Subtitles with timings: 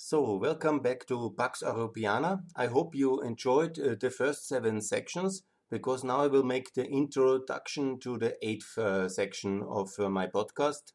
[0.00, 2.44] So, welcome back to Pax Europiana.
[2.54, 6.88] I hope you enjoyed uh, the first seven sections because now I will make the
[6.88, 10.92] introduction to the eighth uh, section of uh, my podcast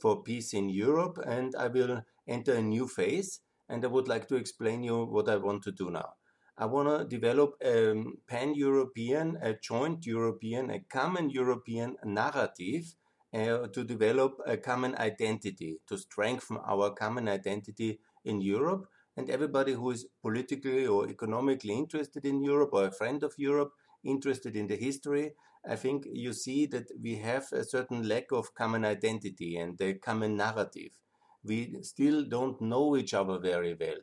[0.00, 4.28] for peace in Europe and I will enter a new phase and I would like
[4.28, 6.10] to explain you what I want to do now.
[6.56, 12.94] I want to develop a pan-European, a joint European, a common European narrative
[13.34, 18.86] uh, to develop a common identity, to strengthen our common identity in Europe.
[19.16, 23.72] And everybody who is politically or economically interested in Europe or a friend of Europe,
[24.02, 25.34] interested in the history,
[25.66, 29.94] I think you see that we have a certain lack of common identity and a
[29.94, 30.90] common narrative.
[31.42, 33.96] We still don't know each other very well.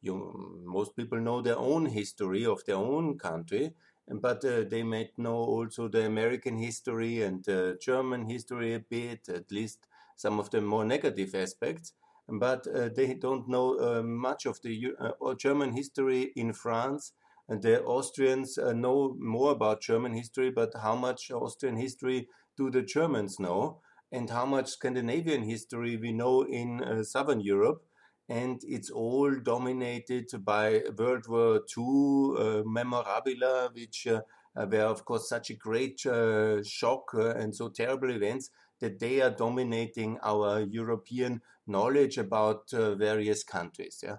[0.00, 3.74] You, most people know their own history of their own country,
[4.08, 9.28] but uh, they might know also the American history and uh, German history a bit,
[9.28, 9.86] at least
[10.16, 11.92] some of the more negative aspects
[12.28, 17.12] but uh, they don't know uh, much of the uh, German history in France.
[17.48, 22.80] And the Austrians know more about German history, but how much Austrian history do the
[22.80, 23.82] Germans know?
[24.10, 27.84] And how much Scandinavian history we know in Southern Europe?
[28.28, 34.22] and it's all dominated by World War II uh, memorabilia, which uh,
[34.56, 38.50] were, of course, such a great uh, shock and so terrible events
[38.84, 44.04] that they are dominating our European knowledge about uh, various countries.
[44.06, 44.18] Yeah,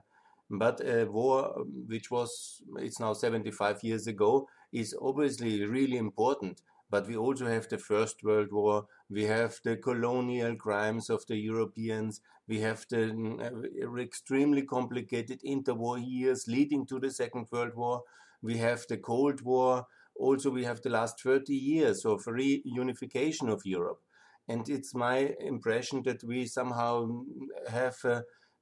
[0.49, 1.53] but a war
[1.88, 6.61] which was it's now 75 years ago is obviously really important.
[6.89, 8.86] But we also have the First World War.
[9.09, 12.21] We have the colonial crimes of the Europeans.
[12.47, 13.03] We have the
[13.45, 18.03] uh, extremely complicated interwar years leading to the Second World War.
[18.41, 19.88] We have the Cold War.
[20.16, 24.05] Also, we have the last 30 years of reunification of Europe.
[24.48, 27.24] And it's my impression that we somehow
[27.70, 28.22] have uh,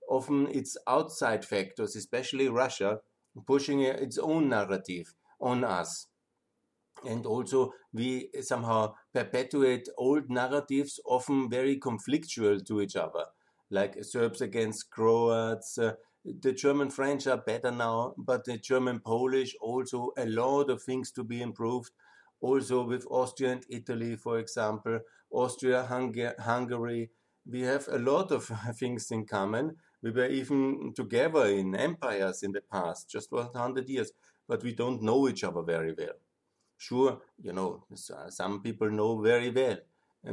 [0.09, 2.99] often its outside factors, especially Russia,
[3.45, 6.07] pushing its own narrative on us.
[7.05, 13.25] And also, we somehow perpetuate old narratives, often very conflictual to each other,
[13.69, 15.77] like Serbs against Croats.
[15.77, 15.93] Uh,
[16.23, 21.11] the German French are better now, but the German Polish also a lot of things
[21.11, 21.91] to be improved
[22.43, 24.99] also with Austria and Italy, for example,
[25.33, 25.83] Austria,
[26.39, 27.09] Hungary.
[27.45, 28.45] We have a lot of
[28.79, 29.77] things in common.
[30.01, 34.11] We were even together in empires in the past, just 100 years,
[34.47, 36.15] but we don't know each other very well.
[36.77, 37.85] Sure, you know,
[38.29, 39.77] some people know very well,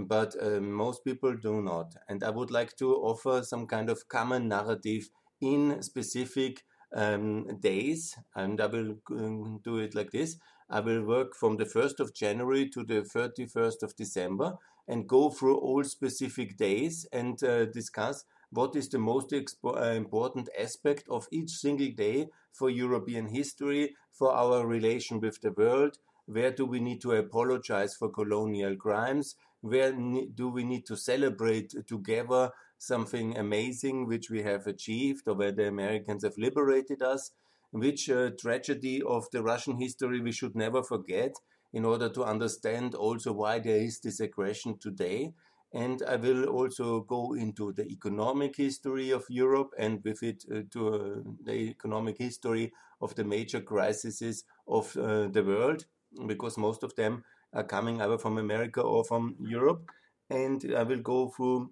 [0.07, 1.95] but uh, most people do not.
[2.09, 5.11] And I would like to offer some kind of common narrative
[5.41, 10.37] in specific um, days, and I will um, do it like this.
[10.71, 15.29] I will work from the 1st of January to the 31st of December and go
[15.29, 21.27] through all specific days and uh, discuss what is the most uh, important aspect of
[21.33, 26.79] each single day for European history, for our relation with the world, where do we
[26.79, 34.07] need to apologize for colonial crimes, where do we need to celebrate together something amazing
[34.07, 37.33] which we have achieved or where the Americans have liberated us,
[37.73, 41.35] which uh, tragedy of the Russian history we should never forget
[41.73, 45.33] in order to understand also why there is this aggression today.
[45.73, 50.63] And I will also go into the economic history of Europe and with it uh,
[50.73, 55.87] to uh, the economic history of the major crises of uh, the world,
[56.27, 57.23] because most of them
[57.53, 59.89] are coming either from America or from Europe.
[60.29, 61.71] And I will go through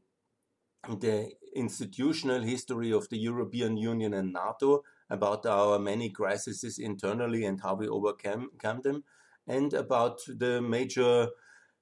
[0.88, 7.60] the institutional history of the European Union and NATO, about our many crises internally and
[7.60, 8.50] how we overcome
[8.82, 9.04] them,
[9.46, 11.28] and about the major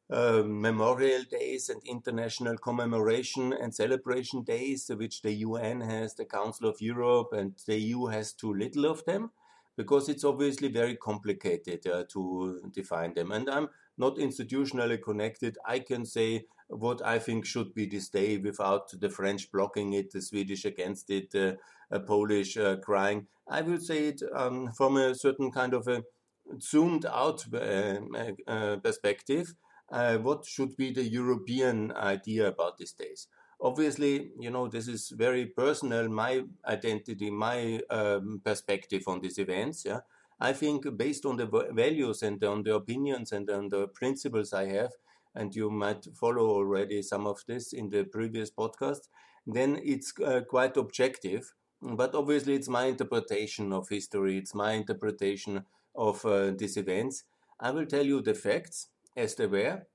[0.09, 6.69] uh, memorial days and international commemoration and celebration days, which the UN has, the Council
[6.69, 9.33] of Europe, and the EU has too little of them,
[9.77, 13.33] because it's obviously very complicated uh, to define them.
[13.33, 15.59] And I'm not institutionally connected.
[15.67, 20.13] I can say what I think should be this day without the French blocking it,
[20.13, 21.53] the Swedish against it, uh,
[21.91, 23.27] a Polish uh, crying.
[23.49, 26.03] I will say it um, from a certain kind of a
[26.61, 27.99] zoomed out uh,
[28.47, 29.55] uh perspective.
[29.91, 33.29] Uh, what should be the European idea about these days?
[33.61, 39.85] Obviously, you know, this is very personal, my identity, my um, perspective on these events.
[39.85, 40.01] Yeah.
[40.41, 44.67] I think based on the values and on the opinions and on the principles I
[44.67, 44.93] have,
[45.37, 49.09] and you might follow already some of this in the previous podcast,
[49.47, 51.53] then it's uh, quite objective.
[51.83, 57.25] But obviously, it's my interpretation of history, it's my interpretation of uh, these events.
[57.61, 59.87] I will tell you the facts as they were,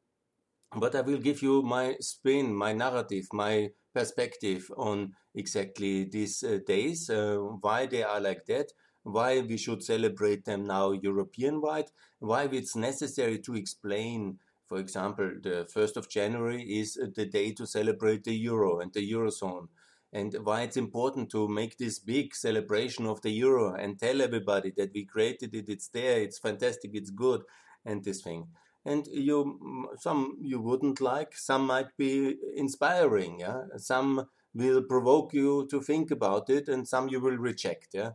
[0.76, 6.60] but I will give you my spin, my narrative, my perspective on exactly these uh,
[6.66, 8.72] days, uh, why they are like that,
[9.04, 14.40] why we should celebrate them now European wide, why it's necessary to explain.
[14.72, 19.06] For example, the 1st of January is the day to celebrate the euro and the
[19.12, 19.68] eurozone,
[20.14, 24.72] and why it's important to make this big celebration of the euro and tell everybody
[24.78, 27.42] that we created it, it's there, it's fantastic, it's good,
[27.84, 28.48] and this thing.
[28.86, 33.64] And you some you wouldn't like some might be inspiring yeah?
[33.76, 38.12] Some will provoke you to think about it and some you will reject yeah?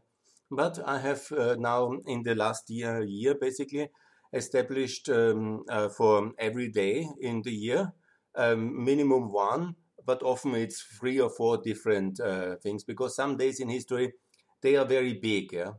[0.50, 3.90] But i have uh, now in the last year year basically
[4.36, 7.92] established um, uh, for every day in the year
[8.36, 9.74] um, minimum one
[10.04, 14.12] but often it's three or four different uh, things because some days in history
[14.62, 15.72] they are very big yeah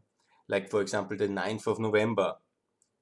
[0.47, 2.33] like for example the 9th of november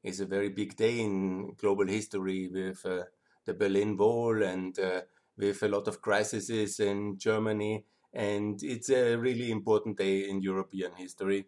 [0.03, 3.03] is a very big day in global history with uh,
[3.45, 5.01] the Berlin Wall and uh,
[5.37, 7.85] with a lot of crises in Germany.
[8.13, 11.47] And it's a really important day in European history.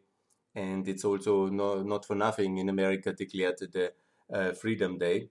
[0.57, 3.93] And it's also no, not for nothing in America declared the
[4.33, 5.29] uh, Freedom Day.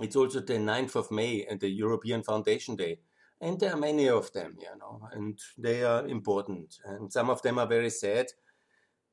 [0.00, 2.98] It's also the 9th of May and the European Foundation Day.
[3.40, 6.78] And there are many of them, you know, and they are important.
[6.84, 8.26] And some of them are very sad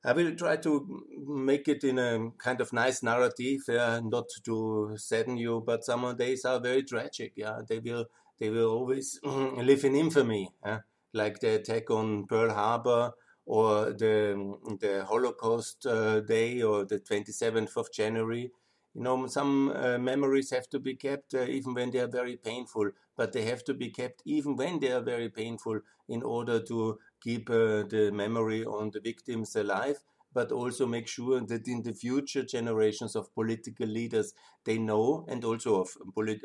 [0.04, 4.94] I will try to make it in a kind of nice narrative, uh, not to
[4.98, 7.34] sadden you, but some of days are very tragic.
[7.36, 8.06] Yeah, they will
[8.40, 10.80] they will always live in infamy, uh,
[11.14, 13.12] like the attack on Pearl Harbor
[13.46, 18.52] or the the Holocaust uh, Day or the 27th of January.
[18.94, 22.36] You know, some uh, memories have to be kept uh, even when they are very
[22.36, 25.80] painful, but they have to be kept even when they are very painful
[26.10, 29.98] in order to keep the memory on the victims alive
[30.34, 34.34] but also make sure that in the future generations of political leaders
[34.64, 35.90] they know and also of,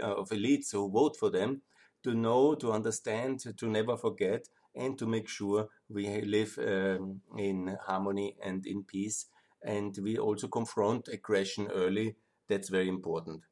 [0.01, 1.63] of elites who vote for them
[2.03, 7.77] to know to understand to never forget and to make sure we live um, in
[7.87, 9.27] harmony and in peace
[9.63, 12.17] and we also confront aggression early
[12.49, 13.43] that's very important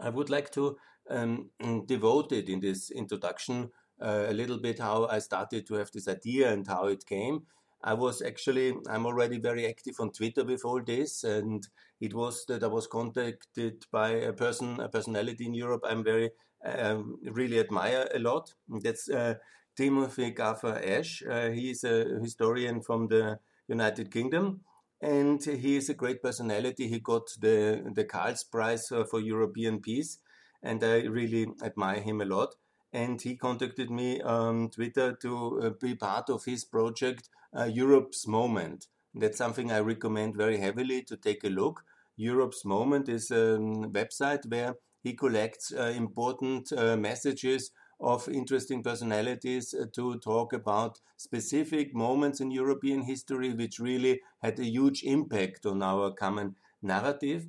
[0.00, 0.76] i would like to
[1.10, 1.50] um,
[1.86, 3.70] devote it in this introduction
[4.00, 7.42] uh, a little bit how I started to have this idea and how it came.
[7.82, 11.66] I was actually, I'm already very active on Twitter with all this, and
[12.00, 16.30] it was that I was contacted by a person, a personality in Europe I'm very,
[16.64, 18.52] um, really admire a lot.
[18.68, 19.34] That's uh,
[19.76, 21.22] Timothy Garton Ash.
[21.28, 23.38] Uh, he is a historian from the
[23.68, 24.60] United Kingdom,
[25.00, 26.88] and he is a great personality.
[26.88, 30.18] He got the, the Karls Prize uh, for European Peace,
[30.62, 32.54] and I really admire him a lot
[32.92, 38.26] and he contacted me on Twitter to uh, be part of his project, uh, Europe's
[38.26, 38.88] Moment.
[39.14, 41.84] That's something I recommend very heavily to take a look.
[42.16, 49.74] Europe's Moment is a website where he collects uh, important uh, messages of interesting personalities
[49.74, 55.66] uh, to talk about specific moments in European history which really had a huge impact
[55.66, 57.46] on our common narrative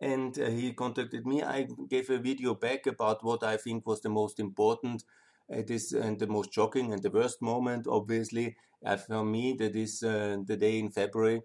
[0.00, 1.42] and uh, he contacted me.
[1.42, 5.04] I gave a video back about what I think was the most important
[5.52, 7.86] uh, this and the most shocking and the worst moment.
[7.86, 8.56] Obviously,
[9.06, 11.42] for me, that is uh, the day in February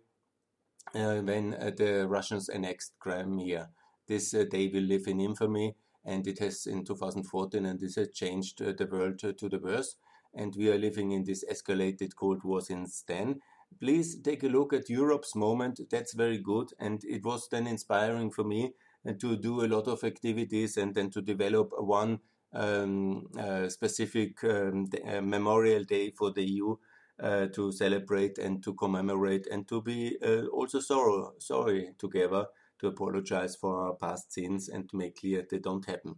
[0.94, 3.69] uh, when the Russians annexed Crimea.
[4.07, 5.75] This day will live in infamy,
[6.09, 9.95] and it has in 2014, and this has changed the world to the worse.
[10.33, 13.39] And we are living in this escalated Cold War since then
[13.79, 15.80] please take a look at Europe's moment.
[15.89, 16.69] That's very good.
[16.80, 18.73] And it was then inspiring for me
[19.07, 22.19] uh, to do a lot of activities and then to develop one
[22.54, 26.75] um, uh, specific um, uh, memorial day for the EU
[27.21, 32.45] uh, to celebrate and to commemorate and to be uh, also sorrow, sorry together
[32.80, 36.16] to apologize for our past sins and to make clear they don't happen.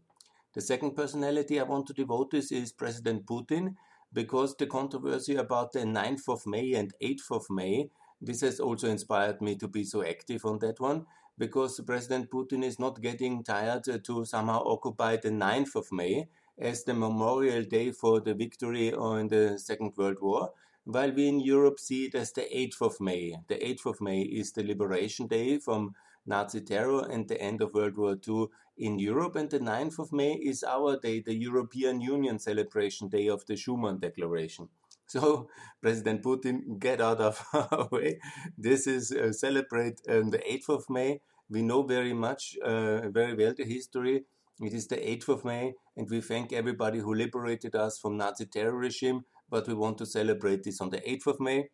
[0.53, 3.75] The second personality I want to devote this is President Putin
[4.13, 7.89] because the controversy about the 9th of May and 8th of May,
[8.22, 11.06] this has also inspired me to be so active on that one,
[11.38, 16.27] because President Putin is not getting tired to somehow occupy the 9th of May
[16.60, 20.51] as the memorial day for the victory in the Second World War,
[20.84, 23.38] while we in Europe see it as the 8th of May.
[23.48, 27.74] The 8th of May is the Liberation Day from Nazi terror and the end of
[27.74, 28.48] World War II
[28.78, 29.36] in Europe.
[29.36, 33.54] And the 9th of May is our day, the European Union celebration day of the
[33.56, 34.70] Schuman Declaration.
[35.08, 35.50] So,
[35.82, 38.20] President Putin, get out of our way.
[38.58, 41.22] This is uh, celebrate um, the 8th of May.
[41.50, 44.24] We know very much, uh, very well the history.
[44.62, 48.46] It is the 8th of May, and we thank everybody who liberated us from Nazi
[48.46, 49.22] terror regime.
[49.50, 51.70] But we want to celebrate this on the 8th of May,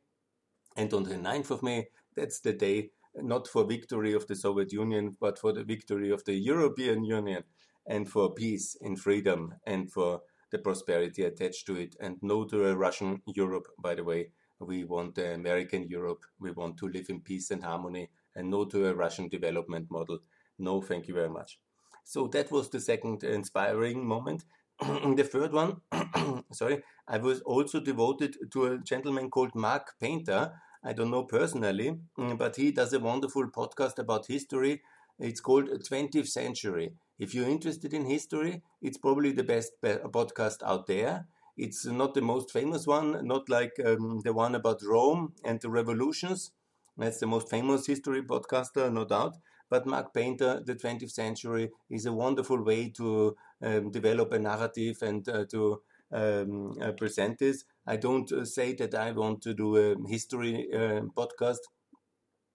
[0.75, 1.89] and on the 9th of May.
[2.15, 2.89] That's the day
[3.21, 7.43] not for victory of the Soviet Union, but for the victory of the European Union.
[7.89, 10.21] and for peace and freedom and for
[10.51, 11.95] the prosperity attached to it.
[12.01, 14.31] And no to a Russian Europe, by the way.
[14.59, 16.25] We want the American Europe.
[16.39, 20.19] We want to live in peace and harmony and no to a Russian development model.
[20.59, 21.59] No, thank you very much.
[22.03, 24.45] So that was the second inspiring moment.
[24.79, 25.81] the third one,
[26.51, 30.53] sorry, I was also devoted to a gentleman called Mark Painter.
[30.83, 34.81] I don't know personally, but he does a wonderful podcast about history.
[35.19, 36.93] It's called 20th Century.
[37.19, 41.27] If you're interested in history, it's probably the best podcast out there.
[41.57, 45.69] It's not the most famous one, not like um, the one about Rome and the
[45.69, 46.51] revolutions.
[46.97, 49.37] That's the most famous history podcaster, no doubt.
[49.69, 54.97] But Mark Painter, the 20th century, is a wonderful way to um, develop a narrative
[55.01, 55.81] and uh, to
[56.11, 57.65] um, uh, present this.
[57.87, 61.59] I don't uh, say that I want to do a history uh, podcast.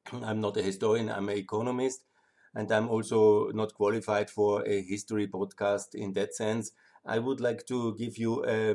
[0.13, 2.05] I'm not a historian, I'm an economist,
[2.55, 6.73] and I'm also not qualified for a history podcast in that sense.
[7.05, 8.75] I would like to give you a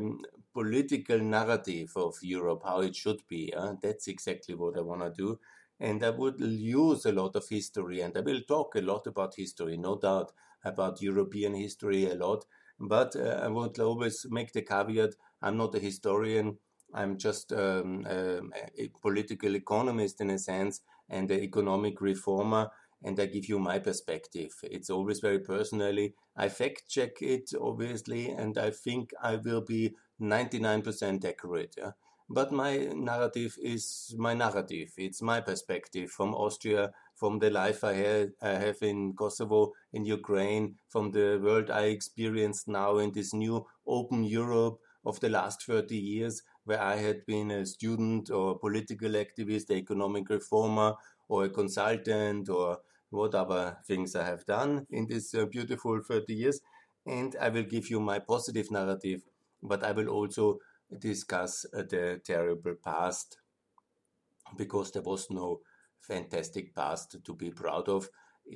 [0.54, 3.54] political narrative of Europe, how it should be.
[3.56, 5.40] Uh, that's exactly what I want to do
[5.80, 9.36] and I would use a lot of history, and I will talk a lot about
[9.36, 10.32] history, no doubt
[10.64, 12.46] about European history a lot.
[12.80, 16.58] But uh, I would always make the caveat: I'm not a historian.
[16.94, 18.39] I'm just um, a,
[18.77, 22.70] a political economist in a sense, and an economic reformer.
[23.03, 24.51] And I give you my perspective.
[24.63, 26.15] It's always very personally.
[26.36, 31.75] I fact check it, obviously, and I think I will be 99% accurate.
[31.77, 31.91] Yeah?
[32.29, 34.89] But my narrative is my narrative.
[34.98, 40.75] It's my perspective from Austria, from the life I, I have in Kosovo, in Ukraine,
[40.89, 45.96] from the world I experienced now in this new open Europe of the last 30
[45.96, 50.96] years, where I had been a student or political activist, economic reformer,
[51.30, 56.60] or a consultant, or whatever things I have done in this uh, beautiful 30 years.
[57.06, 59.22] And I will give you my positive narrative,
[59.64, 60.60] but I will also
[61.00, 63.38] discuss uh, the terrible past
[64.58, 65.62] because there was no
[66.00, 68.10] fantastic past to be proud of.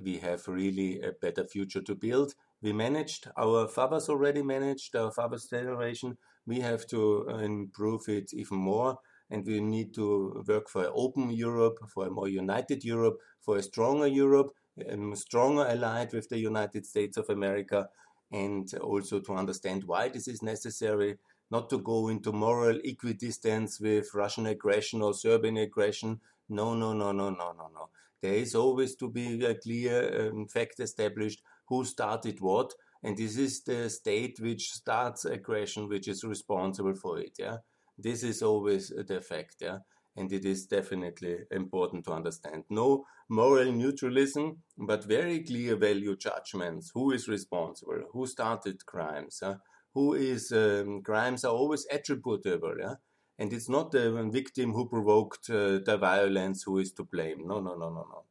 [0.03, 2.33] We have really a better future to build.
[2.61, 6.17] We managed, our fathers already managed, our father's generation.
[6.45, 8.97] We have to uh, improve it even more,
[9.29, 13.57] and we need to work for an open Europe, for a more united Europe, for
[13.57, 14.51] a stronger Europe,
[14.89, 17.89] um, stronger allied with the United States of America,
[18.31, 21.17] and also to understand why this is necessary
[21.51, 26.21] not to go into moral equidistance with Russian aggression or Serbian aggression.
[26.47, 27.89] No, no, no, no, no, no, no.
[28.21, 33.37] There is always to be a clear um, fact established who started what, and this
[33.37, 37.33] is the state which starts aggression, which is responsible for it.
[37.39, 37.57] Yeah,
[37.97, 39.55] this is always the fact.
[39.61, 39.79] Yeah,
[40.15, 42.63] and it is definitely important to understand.
[42.69, 46.91] No moral neutralism, but very clear value judgments.
[46.93, 48.03] Who is responsible?
[48.11, 49.39] Who started crimes?
[49.43, 49.55] Huh?
[49.93, 52.95] who is um, crimes are always attributable, yeah?
[53.37, 57.47] and it's not the victim who provoked uh, the violence who is to blame.
[57.47, 58.23] No, no, no, no, no.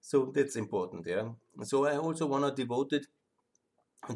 [0.00, 1.28] So that's important, yeah.
[1.62, 3.06] So I also want to devote it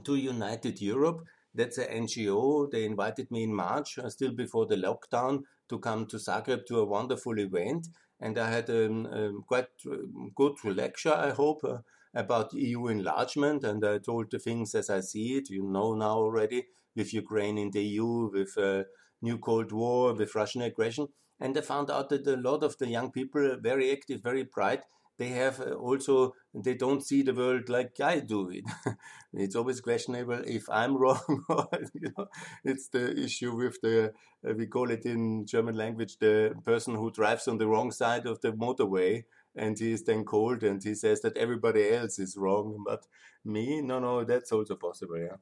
[0.05, 1.25] to United Europe.
[1.55, 2.71] That's an NGO.
[2.71, 6.81] They invited me in March, uh, still before the lockdown, to come to Zagreb to
[6.81, 7.89] a wonderful event.
[8.21, 9.97] And I had a um, um, quite uh,
[10.35, 11.79] good lecture, I hope, uh,
[12.15, 15.51] about EU enlargement, and I told the things as I see it.
[15.51, 18.85] You know now already with Ukraine in the EU, with uh,
[19.21, 21.09] new Cold War, with Russian aggression.
[21.39, 24.83] And I found out that a lot of the young people, very active, very bright,
[25.19, 28.65] they have uh, also they don't see the world like I do it.
[29.33, 31.41] it's always questionable if I'm wrong
[31.95, 32.27] you know,
[32.65, 34.13] it's the issue with the
[34.49, 38.27] uh, we call it in German language the person who drives on the wrong side
[38.27, 39.25] of the motorway
[39.57, 43.07] and he is then called and he says that everybody else is wrong but
[43.45, 45.37] me no no that's also possible yeah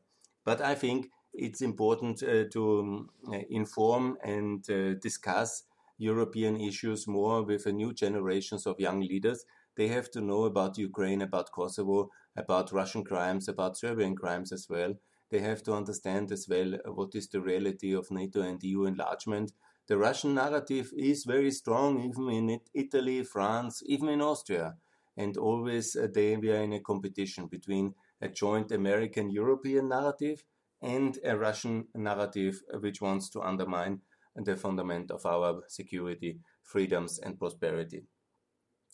[0.45, 3.11] but i think it's important uh, to um,
[3.51, 5.65] inform and uh, discuss
[5.99, 9.45] european issues more with a new generations of young leaders
[9.77, 14.67] they have to know about ukraine about kosovo about russian crimes about serbian crimes as
[14.69, 14.95] well
[15.31, 19.53] they have to understand as well what is the reality of nato and eu enlargement
[19.87, 24.77] the Russian narrative is very strong, even in Italy, France, even in Austria.
[25.15, 30.43] And always uh, they, we are in a competition between a joint American European narrative
[30.81, 34.01] and a Russian narrative which wants to undermine
[34.35, 38.05] the fundament of our security, freedoms, and prosperity.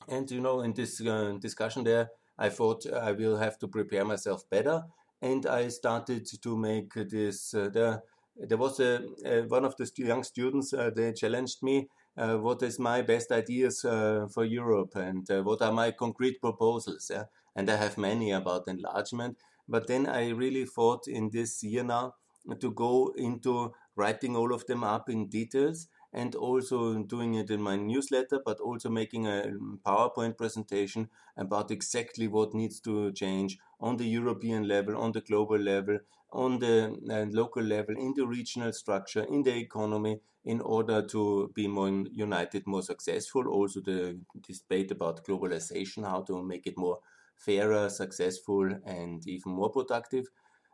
[0.09, 4.05] And you know, in this uh, discussion there, I thought I will have to prepare
[4.05, 4.83] myself better,
[5.21, 7.55] and I started to make this.
[7.55, 8.03] Uh, the
[8.37, 9.01] there was a,
[9.49, 10.73] one of the young students.
[10.73, 11.89] Uh, they challenged me.
[12.17, 16.41] Uh, what is my best ideas uh, for Europe and uh, what are my concrete
[16.41, 17.11] proposals?
[17.13, 17.25] Yeah?
[17.55, 19.37] And I have many about enlargement.
[19.69, 22.15] But then I really thought in this year now
[22.61, 27.61] to go into writing all of them up in details and also doing it in
[27.63, 29.53] my newsletter, but also making a
[29.87, 35.59] PowerPoint presentation about exactly what needs to change on the European level, on the global
[35.59, 35.99] level,
[36.33, 41.51] on the uh, local level, in the regional structure, in the economy, in order to
[41.55, 43.49] be more united, more successful.
[43.49, 46.99] Also, the debate about globalization, how to make it more
[47.37, 50.27] fairer, successful, and even more productive,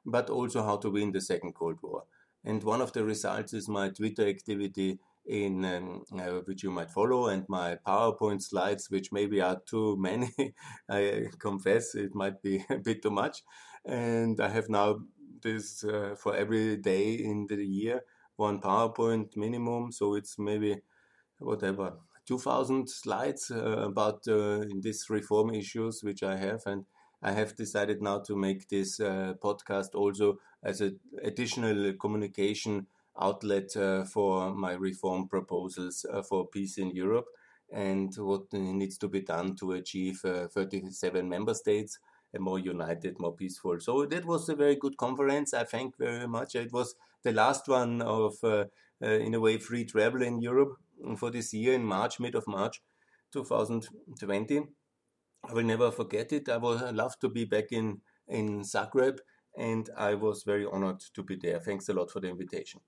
[0.04, 2.04] but also how to win the Second Cold War.
[2.44, 6.90] And one of the results is my Twitter activity in um, uh, which you might
[6.90, 10.30] follow and my PowerPoint slides, which maybe are too many.
[10.88, 13.42] I confess it might be a bit too much.
[13.84, 15.00] And I have now
[15.42, 18.02] this uh, for every day in the year,
[18.36, 19.92] one PowerPoint minimum.
[19.92, 20.76] So it's maybe
[21.38, 21.94] whatever,
[22.26, 26.62] 2000 slides uh, about uh, these reform issues, which I have.
[26.66, 26.84] And
[27.22, 32.86] I have decided now to make this uh, podcast also as an additional communication
[33.20, 37.26] outlet uh, for my reform proposals uh, for peace in Europe
[37.72, 41.98] and what needs to be done to achieve uh, 37 member states
[42.34, 43.78] a more united, more peaceful.
[43.80, 45.54] So that was a very good conference.
[45.54, 46.54] I thank very much.
[46.54, 48.34] It was the last one of,
[49.00, 50.76] in a way, free travel in Europe
[51.16, 52.82] for this year in March, mid of March
[53.32, 54.66] 2020.
[55.48, 56.48] I will never forget it.
[56.48, 59.18] I would love to be back in, in Zagreb
[59.56, 61.60] and I was very honored to be there.
[61.60, 62.80] Thanks a lot for the invitation.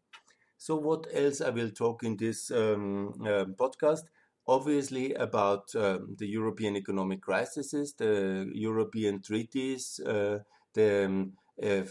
[0.56, 4.04] So, what else I will talk in this um, uh, podcast?
[4.46, 10.40] Obviously, about um, the European economic crises, the European treaties, uh,
[10.74, 11.32] the um,
[11.62, 11.82] uh,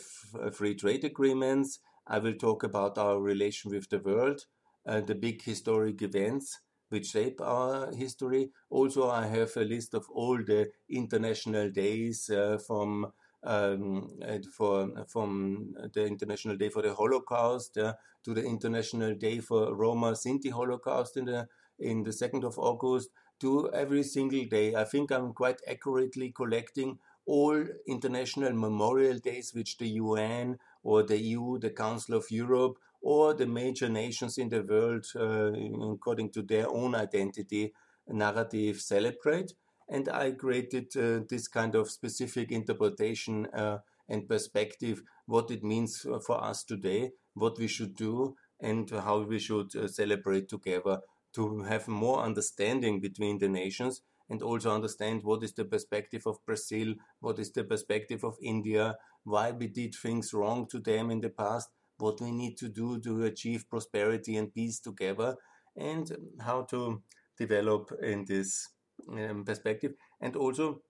[0.52, 1.80] free trade agreements.
[2.08, 4.46] I will talk about our relation with the world,
[4.86, 8.52] uh, the big historic events which shape our history.
[8.70, 13.12] Also, I have a list of all the international days uh, from
[13.48, 14.10] um,
[14.52, 20.52] for from the International Day for the Holocaust to the International Day for Roma Sinti
[20.52, 21.48] Holocaust in the
[21.80, 24.76] in the second of August to every single day.
[24.76, 31.18] I think I'm quite accurately collecting all international memorial days which the UN or the
[31.18, 35.52] EU, the Council of Europe, or the major nations in the world, uh,
[35.94, 37.74] according to their own identity
[38.08, 39.54] narrative, celebrate
[39.90, 46.06] and I created uh, this kind of specific interpretation uh, and perspective, what it means
[46.26, 51.02] for us today, what we should do, and how we should uh, celebrate together
[51.34, 56.44] to have more understanding between the nations and also understand what is the perspective of
[56.46, 61.22] Brazil, what is the perspective of India, why we did things wrong to them in
[61.22, 65.36] the past, what we need to do to achieve prosperity and peace together,
[65.76, 67.02] and how to
[67.38, 68.70] develop in this
[69.10, 69.94] um, perspective.
[70.22, 70.82] And also,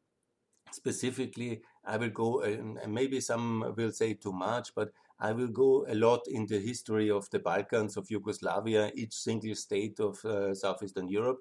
[0.71, 5.86] specifically, I will go, and maybe some will say too much, but I will go
[5.88, 10.53] a lot in the history of the Balkans, of Yugoslavia, each single state of uh,
[10.53, 11.39] Southeastern Europe.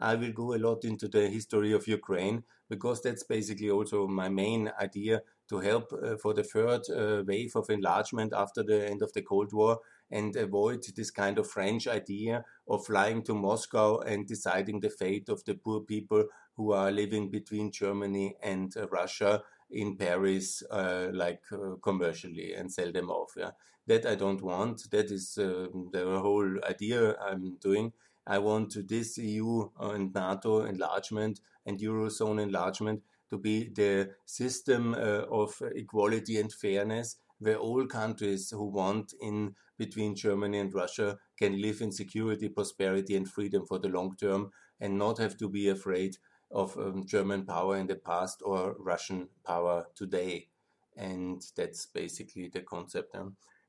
[0.00, 4.28] I will go a lot into the history of Ukraine because that's basically also my
[4.28, 9.02] main idea to help uh, for the third uh, wave of enlargement after the end
[9.02, 9.78] of the Cold War
[10.10, 15.28] and avoid this kind of French idea of flying to Moscow and deciding the fate
[15.28, 16.24] of the poor people
[16.56, 22.72] who are living between Germany and uh, Russia in Paris, uh, like uh, commercially, and
[22.72, 23.32] sell them off.
[23.36, 23.50] Yeah,
[23.86, 24.90] that I don't want.
[24.90, 27.92] That is uh, the whole idea I'm doing.
[28.26, 35.24] I want this EU and NATO enlargement and Eurozone enlargement to be the system uh,
[35.30, 41.60] of equality and fairness where all countries who want in between Germany and Russia can
[41.60, 45.68] live in security, prosperity, and freedom for the long term and not have to be
[45.68, 46.16] afraid
[46.50, 50.48] of um, German power in the past or Russian power today.
[50.96, 53.16] And that's basically the concept.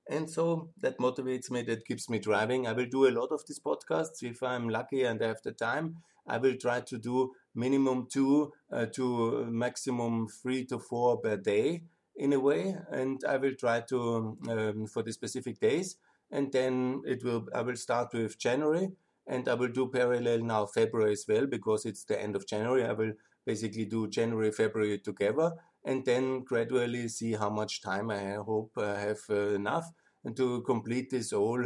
[0.09, 2.65] And so that motivates me, that keeps me driving.
[2.65, 5.51] I will do a lot of these podcasts if I'm lucky and I have the
[5.51, 5.97] time.
[6.27, 11.83] I will try to do minimum two uh, to maximum three to four per day
[12.15, 15.95] in a way, and I will try to um, for the specific days,
[16.31, 17.47] and then it will.
[17.53, 18.89] I will start with January,
[19.27, 22.85] and I will do parallel now February as well because it's the end of January.
[22.85, 23.13] I will
[23.45, 25.53] basically do January, February together,
[25.85, 29.91] and then gradually see how much time I hope I have uh, enough
[30.35, 31.63] to complete this all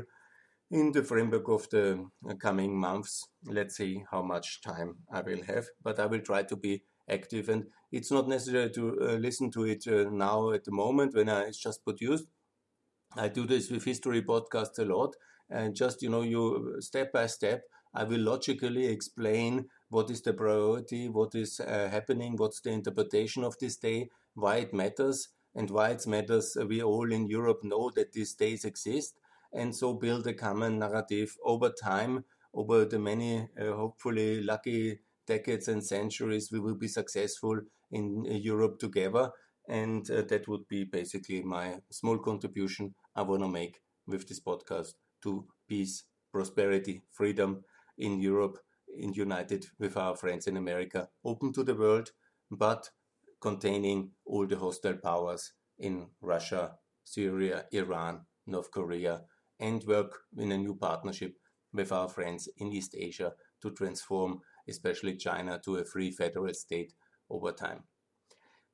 [0.72, 2.06] in the framework of the
[2.40, 3.28] coming months.
[3.46, 7.50] Let's see how much time I will have, but I will try to be active
[7.50, 11.30] and it's not necessary to uh, listen to it uh, now at the moment when
[11.30, 12.26] I, it's just produced.
[13.16, 15.16] I do this with history podcasts a lot,
[15.50, 17.62] and just you know, you step by step,
[17.94, 23.44] I will logically explain what is the priority, what is uh, happening, what's the interpretation
[23.44, 26.58] of this day, why it matters, and why it matters.
[26.68, 29.20] We all in Europe know that these days exist,
[29.54, 35.68] and so build a common narrative over time, over the many, uh, hopefully lucky decades
[35.68, 36.50] and centuries.
[36.52, 37.60] We will be successful
[37.92, 39.32] in uh, Europe together,
[39.68, 44.40] and uh, that would be basically my small contribution I want to make with this
[44.40, 47.64] podcast to peace, prosperity, freedom
[47.98, 48.58] in Europe,
[48.98, 52.12] in united with our friends in America, open to the world,
[52.52, 52.90] but
[53.42, 59.22] containing all the hostile powers in Russia, Syria, Iran, North Korea,
[59.64, 61.34] and work in a new partnership
[61.74, 66.94] with our friends in East Asia to transform especially China to a free federal state
[67.30, 67.84] over time.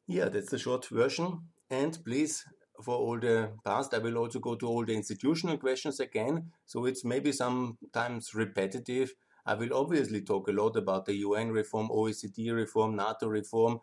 [0.08, 1.42] Yeah, that's the short version.
[1.70, 2.44] And please,
[2.84, 6.52] for all the past, I will also go to all the institutional questions again.
[6.66, 9.14] So it's maybe sometimes repetitive.
[9.46, 13.80] I will obviously talk a lot about the UN reform, OECD reform, NATO reform,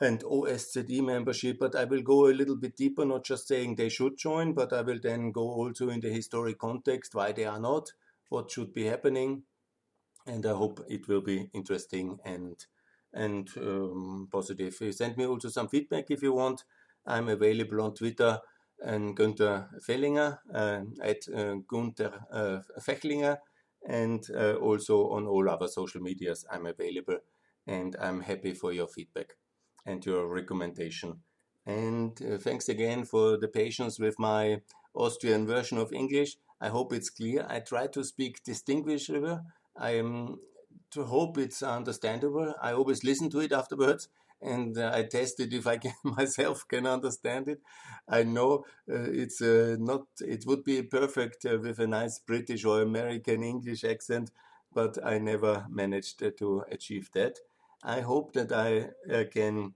[0.00, 3.88] and OSCE membership, but I will go a little bit deeper, not just saying they
[3.88, 7.60] should join, but I will then go also in the historic context, why they are
[7.60, 7.92] not,
[8.28, 9.44] what should be happening,
[10.26, 12.56] and I hope it will be interesting and
[13.12, 14.74] and um, positive.
[14.90, 16.64] Send me also some feedback if you want.
[17.06, 18.40] I'm available on Twitter
[18.82, 23.38] and Günther Fehlinger uh, at uh, Günther uh, Fehlinger
[23.88, 26.44] and uh, also on all other social medias.
[26.50, 27.18] I'm available
[27.68, 29.36] and I'm happy for your feedback
[29.86, 31.20] and your recommendation.
[31.66, 34.60] And uh, thanks again for the patience with my
[34.94, 36.36] Austrian version of English.
[36.60, 37.46] I hope it's clear.
[37.48, 39.40] I try to speak distinguishable.
[39.76, 40.38] I am
[40.92, 42.54] to hope it's understandable.
[42.62, 44.08] I always listen to it afterwards
[44.44, 47.60] and uh, I it if I can myself can understand it.
[48.08, 50.06] I know uh, it's uh, not.
[50.20, 54.30] It would be perfect uh, with a nice British or American English accent,
[54.72, 57.38] but I never managed uh, to achieve that.
[57.84, 59.74] I hope that I uh, can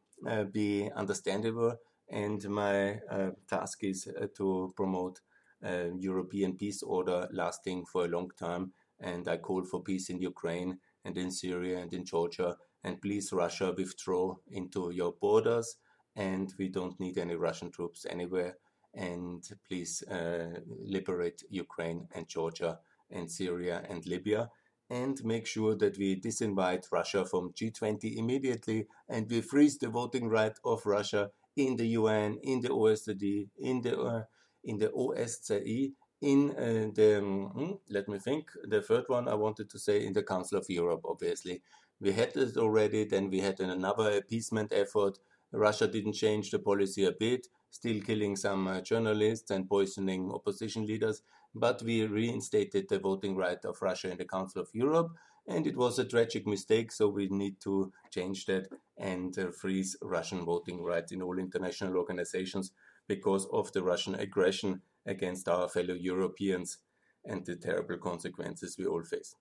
[0.51, 1.77] be understandable,
[2.11, 3.01] and my
[3.49, 5.21] task is to promote
[5.63, 8.73] European peace order lasting for a long time.
[9.01, 12.57] And I call for peace in Ukraine and in Syria and in Georgia.
[12.83, 15.77] And please Russia withdraw into your borders.
[16.17, 18.57] And we don't need any Russian troops anywhere.
[18.95, 24.51] And please uh, liberate Ukraine and Georgia and Syria and Libya
[24.91, 30.29] and make sure that we disinvite Russia from G20 immediately and we freeze the voting
[30.29, 34.23] right of Russia in the UN, in the OSCE, in the uh,
[34.65, 39.71] in the OSCE, in uh, the um, let me think the third one I wanted
[39.71, 41.63] to say in the Council of Europe, obviously,
[42.01, 45.19] we had it already, then we had another appeasement effort.
[45.53, 50.87] Russia didn't change the policy a bit, still killing some uh, journalists and poisoning opposition
[50.87, 51.23] leaders,
[51.55, 55.11] but we reinstated the voting right of Russia in the Council of Europe,
[55.47, 59.97] and it was a tragic mistake, so we need to change that and uh, freeze
[60.03, 62.73] Russian voting rights in all international organizations
[63.07, 66.79] because of the Russian aggression against our fellow Europeans
[67.25, 69.35] and the terrible consequences we all face.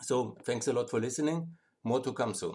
[0.00, 1.48] So thanks a lot for listening.
[1.82, 2.54] More to come soon.